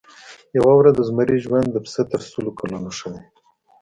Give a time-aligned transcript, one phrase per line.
[0.57, 3.23] یوه ورځ د زمري ژوند د پسه تر سلو کلونو ښه دی.